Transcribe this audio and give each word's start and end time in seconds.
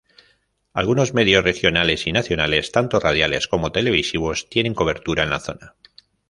Algunos 0.73 1.13
medios 1.13 1.43
regionales 1.43 2.07
y 2.07 2.11
nacionales, 2.11 2.71
tanto 2.71 2.99
radiales 2.99 3.47
como 3.47 3.71
televisivos, 3.71 4.49
tienen 4.49 4.73
cobertura 4.73 5.21
en 5.21 5.29
la 5.29 5.39
zona. 5.39 5.75